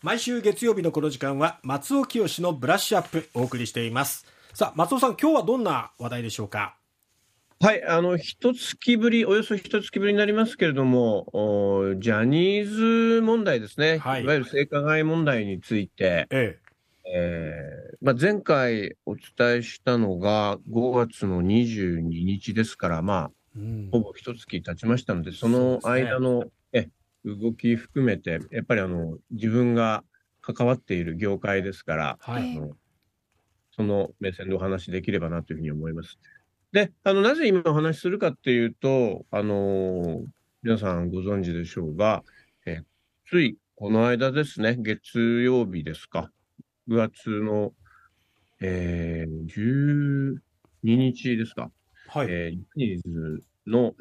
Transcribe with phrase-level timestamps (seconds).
[0.00, 4.26] 毎週月曜日のこの時間は松尾清のブラッシュアップお送りしています。
[4.54, 6.76] さあ松尾さん今日はどんな話題でしょうか？
[7.58, 14.22] はい、あの、一月ぶり、およそ一月ぶりになりますけれども、おジャニーズ問題ですね、はい。
[14.22, 16.56] い、わゆる性加害問題について、え
[17.04, 17.96] え。
[17.96, 23.90] ーまあ、前回お伝えしたのが5月の22日ですから、まえ、うん。
[23.92, 26.88] あ、ほぼ一月経ちましたので、その間の、え
[27.24, 30.04] 動き含めて、やっぱりあの自分が
[30.40, 32.56] 関わっている業界ですから、はい。
[32.56, 32.76] あの
[33.70, 36.18] その目線でお話しできればなというふうに思います。
[36.72, 40.24] で、あのなぜ今お話しするかっていうと、あの
[40.62, 42.24] 皆さんご存知でしょうが、
[42.66, 42.82] え
[43.26, 46.32] ついこの間ですね、月曜日ですか、
[46.88, 47.72] 9月の、
[48.60, 50.40] えー、12
[50.82, 51.70] 日ですか、
[52.08, 53.94] はい、えージャニーズの、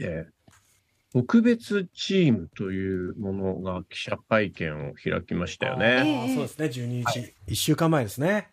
[0.00, 0.41] えー
[1.12, 5.86] 特別チームというものが記者会見を開きましたよあね。
[6.30, 6.66] ーそうですね。
[6.66, 8.50] 12日、一週間前ですね。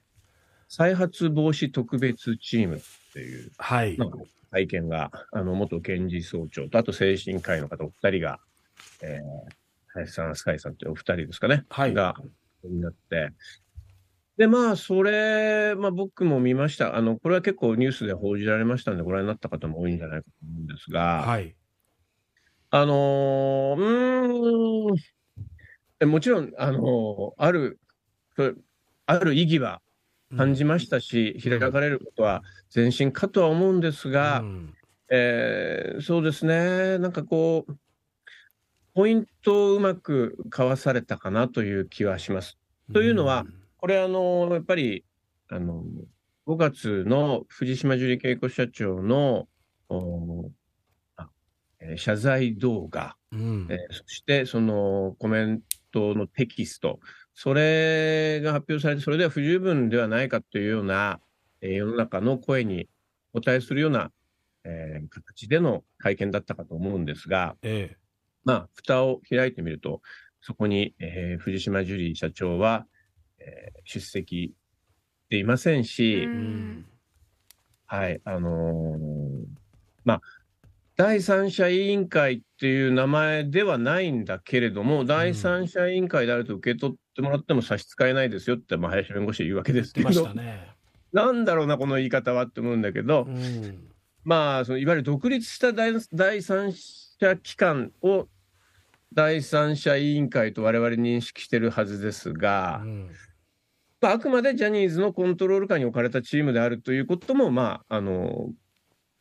[0.67, 2.79] 再発防止特別チームっ
[3.13, 4.09] ていう、はい、まあ
[4.51, 8.39] 会見が、あの、元検事総長と、あと精神科医の方お二人が、
[9.01, 9.53] えー、
[9.93, 11.93] 林さん、スカイさんというお二人ですかね、はい。
[11.93, 12.15] が、
[12.63, 13.31] になって、
[14.37, 16.97] で、まあ、それ、まあ僕も見ました。
[16.97, 21.55] あの、これは結構ニュースで報じられましたんで、ご覧になった方も多いんじゃないかと思うんですが、はい
[22.71, 24.97] あのーうーん。
[26.01, 27.79] え、もちろん、あのーある、
[28.35, 28.53] そ
[29.05, 29.81] ある意義は
[30.37, 34.73] 感じましたし、開かれることは前進かとは思うんですが、うん。
[35.11, 37.77] えーそうですね、なんかこう、
[38.93, 42.57] ポイントをうまくかわされたかなという気はします。
[42.93, 43.45] というのは
[43.77, 45.05] これ、あのやっぱり、
[45.49, 45.83] あの
[46.45, 49.47] 5月の藤島ジュリ恵子社長の
[51.97, 53.67] 謝罪動画、うん。
[53.69, 56.99] えーそしてそのコメントのテキスト、
[57.33, 61.19] それが発表されて、それでは不十分ではないかというような、
[61.61, 62.87] えー世の中の声に
[63.33, 64.11] お答えするような、
[64.63, 67.95] えー形での会見だったかと思うんですが、え
[68.43, 70.01] まあ、蓋を開いてみると、
[70.41, 72.85] そこに、えー藤島ジュリー社長は、
[73.39, 76.85] えー出席していませんし、えうん。
[77.85, 79.45] はい、あのー
[80.05, 80.21] まあ、
[80.99, 90.33] 第三者委員会っていう名前ではないんだけれども、第三者委員会であると受け取ってもらっても差し支えないですよって、まあ、林弁護士は言うわけですけど。
[90.33, 90.75] ね、
[91.13, 93.87] なんだろうな、この言い方はって思うんだけど、うん。
[94.25, 98.27] まあ、そのいわゆる独立した第第三者機関を
[99.13, 103.09] 第三者委員会と我々認識してるはずですが、うん。
[104.01, 108.49] まあ、あくまでジャニーズのコントロール下に置かれたチームであるということも、まあ、あの、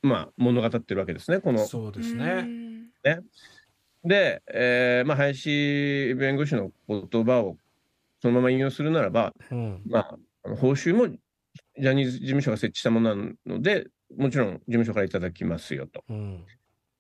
[0.03, 1.67] まあ、物語ってるわけですね、この。
[1.67, 2.47] そうですね、
[4.05, 7.57] で、えーまあ、林弁護士の言葉を
[8.21, 9.83] そのまま引用するならば、うん。
[9.87, 10.19] まあ、
[10.57, 13.87] 報酬もジャニーズ事務所が設置したものなので、
[14.17, 16.05] もちろん事務所からいただきますよと。
[16.09, 16.45] うん。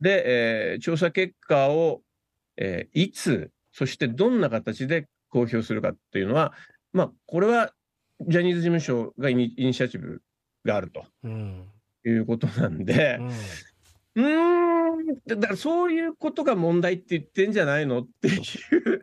[0.01, 2.03] で、えー調査結果を、
[2.57, 6.53] えーいつ、そしてどんな形で公表するかっていうのは、
[6.93, 7.73] まあ、これは
[8.27, 10.23] ジャニーズ事務所がイニイニシアチブ
[10.65, 11.05] があると。
[11.25, 11.65] うん
[12.09, 13.29] いうことなんでう、ん。
[14.15, 19.03] うーん、だからそういうことが問題って言ってんじゃないのっていう、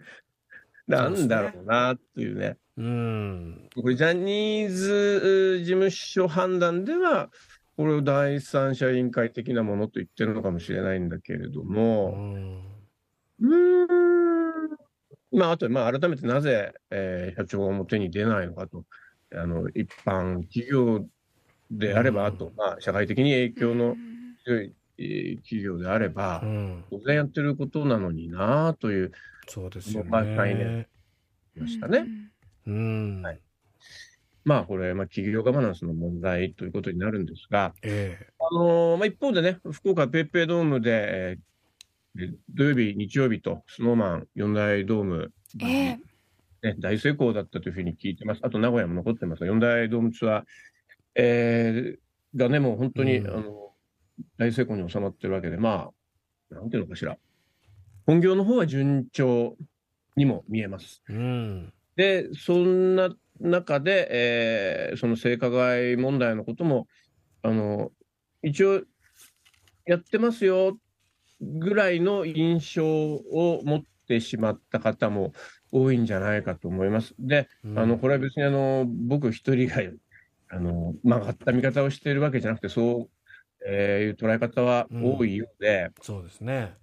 [0.87, 2.57] なんだろうなっていうね。
[2.77, 3.69] うん。
[3.75, 7.29] これ、ジャニーズ事務所判断では、
[7.77, 12.65] これを第三者委員会的なものと言ってるのかもしれないんだけれどうも、ん。
[13.41, 13.87] うーん、
[15.31, 18.85] まあ、あと、まあ、改めてなぜ、えー社長が表に出ないのかと、
[19.33, 21.05] あの、一般企業
[21.71, 22.35] であれば、うん。
[22.35, 23.95] あと、まあ、社会的に影響の
[24.45, 26.83] 強い、えー企業であればう、ん。
[26.89, 29.11] 当然やってることなのになという、
[29.47, 30.87] そうですよまあ概
[31.55, 32.05] ましたね。
[32.67, 33.21] うん。
[33.21, 33.39] はい。
[34.43, 38.27] まあ、これ、まあ、企業ガバナンスの問題ということになるんですが、ええ。
[38.39, 41.39] あのーまあ、一方でね、福岡ペイペイドームで、えー
[42.53, 45.99] 土曜日、日曜日と、スノーマン4大ドーム、ええ。
[46.61, 48.39] ね、大成功だったというふうに聞いてます。
[48.43, 50.43] あと名古屋も残ってますが、4大ドームツアー、
[51.15, 53.61] えーがね、もう本当に、うんあの
[54.37, 55.91] 大成功に収まってるわけで、ま
[56.51, 57.17] あ、なんていうのかしら。
[58.05, 59.57] 本業の方は順調
[60.15, 61.01] にも見えます。
[61.09, 63.09] うんで、そんな
[63.39, 66.87] 中で、えーその性加害問題のことも、
[67.41, 67.91] あの、
[68.41, 68.83] 一応、
[69.85, 70.77] やってますよ、
[71.41, 75.33] ぐらいの印象を持ってしまった方も
[75.71, 77.15] 多いんじゃないかと思います。
[77.19, 79.75] で、うんあの、これは別にあの、僕一人が、
[80.49, 83.09] あの、曲がった見方をしているわけじゃなくて、そう、
[83.67, 86.73] えーいう捉え方は多いようで、そうですね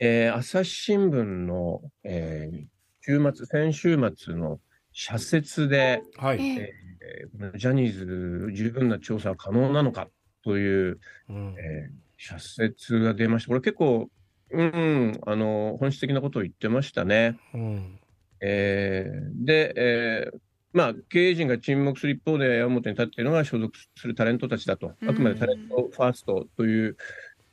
[0.00, 2.64] えー朝日新聞の、えー
[3.04, 4.60] 週末、先週末の
[4.92, 6.40] 社説で、はい。
[6.40, 10.08] ええージャニーズ十分な調査は可能なのか
[10.44, 13.48] という、うんえー社説が出ました。
[13.48, 14.08] これ結構、
[14.52, 17.36] うん、あの、本質的なことを言ってましたね。
[17.52, 17.98] うん。
[18.40, 20.38] えーで、えー
[20.72, 26.96] まあ、経営陣が沈黙する一方で、矢面に立っているのが所属するタレントたちだと、うんあくまでタレントファーストという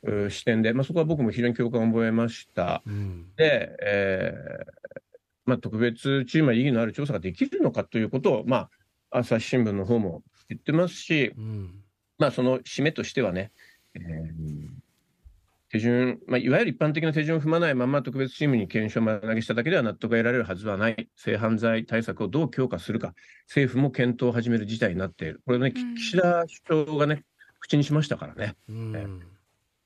[0.02, 2.82] う視点で、まあ、そこは僕も非常に共感を覚えました。
[2.86, 3.26] うん。
[3.36, 5.00] で、えー
[5.44, 8.68] まあ、特別チームは意義のある調査ができるのかということを、ま
[9.10, 11.82] あ、朝日新聞の方も言ってますし、うん。
[12.18, 13.50] まあ、その締めとしてはね、
[13.94, 14.80] えー
[15.70, 23.14] 手順、まあ、いわゆる一般的な手順を踏まないまま特別チームに検証を丸投げしただけでは納得が得られるはずはない、性犯罪対策をどう強化するか、
[23.46, 25.42] 政府も検討を始める事態になっている。
[25.46, 27.24] これね、きうん岸田首相がね、
[27.60, 28.56] 口にしましたからね。
[28.68, 29.20] うん。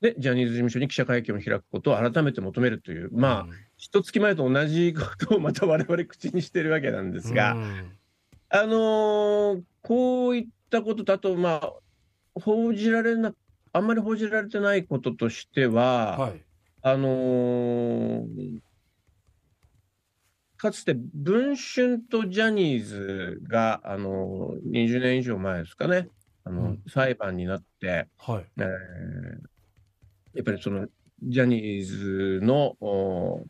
[0.00, 7.92] で、ジャニーズ事務所に記者会見を開くことを改めて求めるという、まあ、うん、一月前と同じことをまた我々口にしてるわけなんですが、うん
[8.48, 11.72] あのーこういったことと、あと、まあ、
[12.34, 13.34] 報じられな、
[13.74, 16.40] あんまり報じられてないこととしては、はい。
[16.82, 18.58] あのー
[20.56, 26.08] かつて文春とジャニーズが、あのー20年以上前ですかね、
[26.44, 26.82] あのうん。
[26.88, 28.46] 裁判になって、はい。
[28.58, 28.66] えー
[30.34, 30.86] やっぱりその
[31.22, 33.44] ジャニーズのお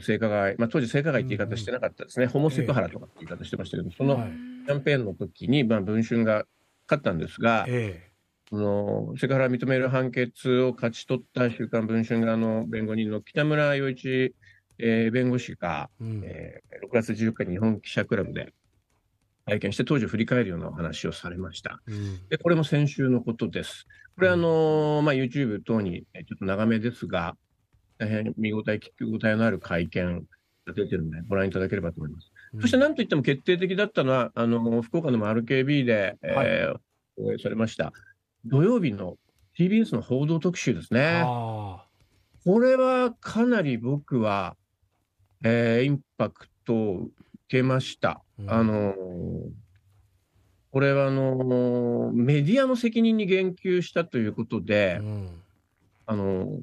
[0.00, 4.30] 性加害、まあ、当時性加害って言い方してなかったですね、ホモセクハラとかって言い方してましたけど、そのはい。
[4.66, 6.44] キャンペーンの時に、まあ、文春が
[6.88, 8.10] 勝ったんですが、え
[8.56, 14.34] そのセクハラを認める判決を勝ち取った週刊文春側の弁護人の北村洋一、
[14.78, 16.22] えー弁護士が、えうん。
[16.24, 18.52] えー6月14日に日本記者クラブで
[19.46, 21.82] 会見して、当時を振り返るようなお話をされました。
[21.86, 22.28] うん。
[22.28, 23.86] で、これも先週のことです。
[24.14, 27.36] これ、あのーまあ、YouTube 等にえーちょっと長めですが、
[27.98, 30.26] 大変見応え、聞き応えのある会見
[30.66, 32.30] が出てるので、ご覧いただければと思います。
[32.60, 36.76] そしてなんといっても決定的だったのは、あの、福岡の RKB で、えー
[37.16, 37.92] 放映されました、
[38.46, 39.16] 土曜日の
[39.58, 41.22] TBS の報道特集ですね。
[41.24, 41.84] あ
[42.44, 44.56] これはかなり僕は、
[45.42, 47.12] えーインパクトを受
[47.48, 48.22] けました。
[48.38, 48.94] うんあのー
[50.72, 54.60] これはあのーメディアの責任に言及したということあ。
[54.60, 55.42] でう、ん。
[56.06, 56.60] あのー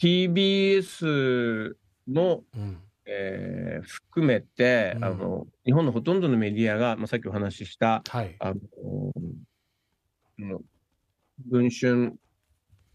[0.00, 1.74] TBS
[2.08, 2.78] のうん。
[3.06, 8.34] えー含めて、うんあの、日本のほとんどのメディアが、まあ、さっきお話しした、はい。
[8.38, 8.73] あの、そ
[10.44, 10.60] の
[11.46, 12.14] 文春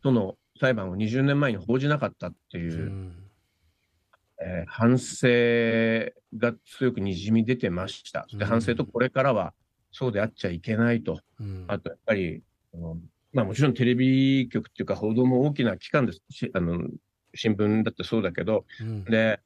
[0.02, 3.24] との裁判を20年前に報じなかったっていうう、ん。
[4.42, 5.28] えー反省
[6.38, 8.26] が強くにじみ出てました。
[8.32, 9.54] で、うん反省とこれからは
[9.92, 11.20] そうであっちゃいけないと。
[11.40, 11.66] うん。
[11.68, 12.42] あと、やっぱり、
[12.74, 12.98] あの
[13.34, 16.88] まあもちろんテレビ局っていうか報道も大きな機関ですし、あの、
[17.36, 19.04] 新聞だってそうだけど、うん。
[19.06, 19.40] で、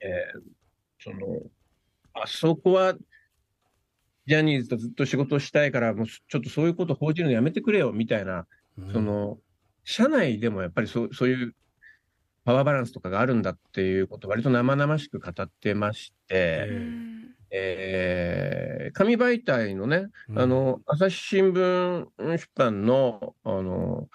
[0.00, 0.40] えー
[1.00, 1.18] その、
[2.14, 2.94] あそこは、
[4.26, 8.46] ジャニーズとずっと仕事をしたいから、もうちょっとそういうこと報じるのやめてくれよ、みたいな、
[8.78, 8.92] うん。
[8.92, 9.38] そ、の、
[9.84, 11.54] 社内でもやっぱりそうそういう
[12.44, 16.66] パワーバランスとかがあるんだっていうことを割と生々しく語ってまして、
[17.50, 18.90] ええ。
[18.90, 20.38] ー紙媒体のね、うん。
[20.38, 24.08] あ、の、朝日新聞出版の、あの、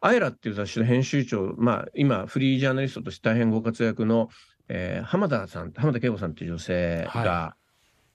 [0.00, 4.28] アイラっていう雑誌の編集長、まあ、今、フリージャーナリストとして大変ご活躍の、
[4.68, 7.56] えー浜田さん、浜田恵子さんっていう女性が、は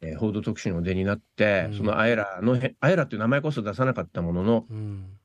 [0.03, 5.17] えー報道特集にお出になって、うんそのアイラのへ、アイラっていう名前こそ出さなかったものの、うん。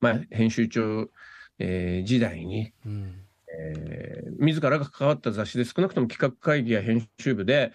[0.00, 1.10] まあ、編集長、
[1.58, 3.14] えー時代に、うん。
[3.58, 7.72] えー自らが関わった雑誌で少なくとも企画会議や編集部で、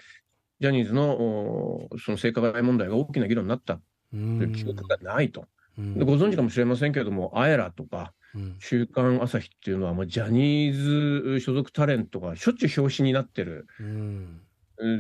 [0.60, 3.82] ジャニーズのおその性加害問題が大きな議論になったう
[4.12, 5.48] という記憶がないと。
[5.80, 8.56] んでご存知かもしれませんけれども、アエラとか、うん。
[8.60, 13.68] 週刊朝日っていうのは、もうジャニーズ所属タレントがしょっちゅう表紙になってる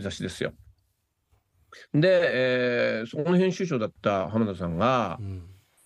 [0.01, 0.53] 雑誌ですよ。
[1.93, 5.43] で、えーそこの編集長だった浜田さんがう、ん。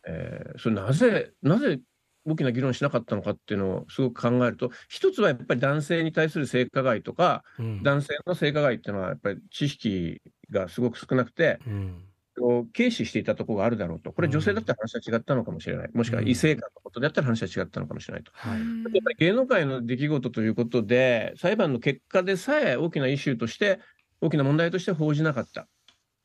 [0.08, 1.80] えーそれなぜ、なぜ
[2.26, 7.84] 大きな議論しなかったのかっていうのをすごく考えると、一つはやっぱり男性に対する性加害とか、うん。
[7.84, 12.06] 男性の性加害っていうのはやっぱり知識がすごく少なくて、うん。
[12.42, 14.14] を軽視していたところがあるだろうと。
[14.14, 15.90] これ女性だったら話は違ったのかもしれない。
[15.94, 18.32] もしくは異性間のことであったら話は違ったのかもしれないと。
[18.34, 18.60] はい。
[18.60, 18.68] やっ
[19.04, 23.80] ぱり芸能界の出来事ということで、裁判の結果でさえ大きなイシューとして、
[24.22, 25.68] 大きな問題として報じなかった。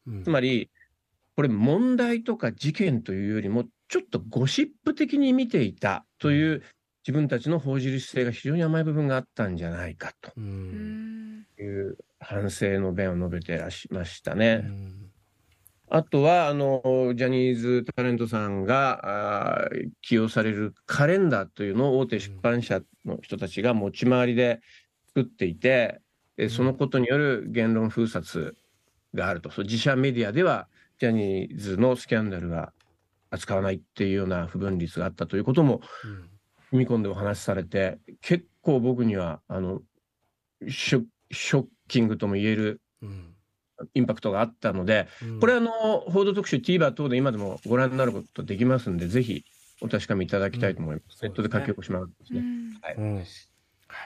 [0.06, 0.22] うん。
[0.24, 0.70] つまり、
[1.36, 6.62] これ問題とか事件というよりも、ちょっとゴシップ的に見ていたという
[7.06, 10.32] 自分たちの報じる姿勢が非常に甘い部分があったんじゃないかと。
[10.40, 14.54] いう反省の弁を述べてらしましたうね。
[14.56, 15.10] ん。
[15.90, 16.82] あとは、あの、
[17.14, 19.68] ジャニーズタレントさんが
[20.00, 24.60] 起用されるカレンダーというのを大手出版社の人たちが持ち回りで
[25.08, 26.00] 作っていて、
[26.36, 28.56] えそのことによる言論封殺
[29.14, 30.68] があると、そう自社メディアでは
[30.98, 32.72] ジャニーズのスキャンダルが
[33.30, 35.80] 扱わないっていうような不分率があったということも
[36.72, 39.80] 踏み込んでお話しされて、結構僕にはあの
[40.68, 42.80] ショショッキングとも言える
[43.94, 45.08] インパクトがあったので、
[45.40, 45.70] これあの
[46.08, 49.44] 報道特集 TVer 等で今でもご覧になることできますんで、ぜひ
[49.80, 51.22] お確かめいただきたいと思います。
[51.22, 52.42] ネットで書き起こしますね。
[52.80, 53.24] はい。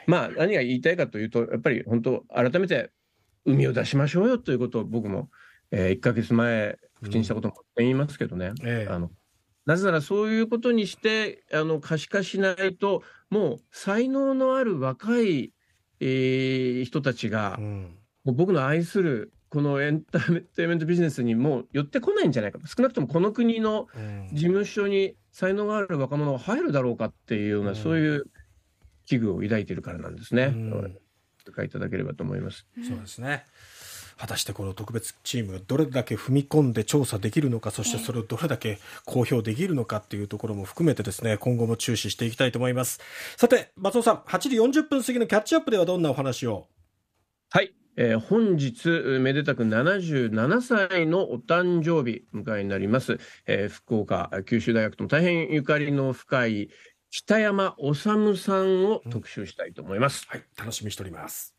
[0.06, 2.90] まあ何が言いたいかというと、やっぱり本当改めて
[3.48, 5.30] 海を出しましょうよということを僕も、
[5.70, 8.52] えー、1か月前口にしたことも言いますけどね。
[8.62, 9.10] ええ、あの
[9.66, 15.52] なぜならそういうことにしてあの可視化しないともう才能のある若い、
[16.00, 23.88] えー、人たちが、うん、もう僕の愛するこのエンターテインメントビジネスにもう寄ってこないんじゃないか少なくともこの国の
[24.32, 28.24] 事務所に才能がある若者が入るだろうかっていうような、うん、そういう
[29.06, 30.44] 危惧を抱いているからなんですね。
[30.44, 30.98] うん、
[31.56, 32.66] 理いただければと思います。
[32.86, 33.44] そうですね。
[34.18, 43.00] 果たしてこの特別チームがどれだけ踏み込んで調査できるのか、そしてそれをどれだけ公表できるのかっていうところも含めてですね、今後も注視していきたいと思います。
[43.36, 46.66] さて、松尾さん、8時40分過ぎのキャッチアップではどんなお話を？
[47.50, 47.72] はい。
[48.00, 48.88] えー、本日、
[49.20, 56.70] めでたく77歳のお誕生日迎えになります、えー、福岡九州大学とも大変ゆかりの深い
[57.10, 57.94] 北山治
[58.36, 61.57] さんを特集したいと思います、うん、はい、楽しみしております。